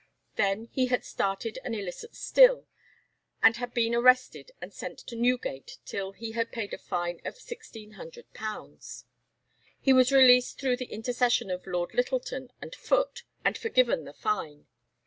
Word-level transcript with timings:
Then, 0.35 0.65
he 0.71 0.87
had 0.87 1.05
started 1.05 1.59
an 1.63 1.75
illicit 1.75 2.15
still, 2.15 2.65
and 3.43 3.57
had 3.57 3.71
been 3.71 3.93
arrested 3.93 4.51
and 4.59 4.73
sent 4.73 4.97
to 4.97 5.15
Newgate 5.15 5.77
till 5.85 6.13
he 6.13 6.31
had 6.31 6.51
paid 6.51 6.73
a 6.73 6.79
fine 6.79 7.21
of 7.23 7.35
£1600. 7.35 9.03
He 9.79 9.93
was 9.93 10.11
released 10.11 10.59
through 10.59 10.77
the 10.77 10.91
intercession 10.91 11.51
of 11.51 11.67
Lord 11.67 11.93
Littleton 11.93 12.51
and 12.59 12.73
Foote, 12.73 13.21
and 13.45 13.55
forgiven 13.55 14.05
the 14.05 14.13
fine. 14.13 14.65